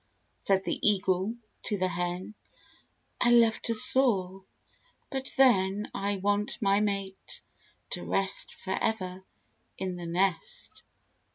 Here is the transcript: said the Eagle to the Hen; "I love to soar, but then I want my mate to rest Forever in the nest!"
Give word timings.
said 0.39 0.63
the 0.63 0.79
Eagle 0.81 1.35
to 1.61 1.77
the 1.77 1.87
Hen; 1.87 2.33
"I 3.21 3.29
love 3.29 3.61
to 3.61 3.75
soar, 3.75 4.43
but 5.11 5.31
then 5.37 5.91
I 5.93 6.15
want 6.15 6.59
my 6.59 6.79
mate 6.79 7.41
to 7.91 8.03
rest 8.03 8.55
Forever 8.55 9.23
in 9.77 9.97
the 9.97 10.07
nest!" 10.07 10.81